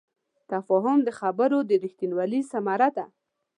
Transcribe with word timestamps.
تفاهم 0.51 0.97
د 1.03 1.09
خبرو 1.19 1.57
د 1.69 1.71
رښتینوالي 1.83 2.39
ثمره 2.51 2.89
ده. 2.97 3.05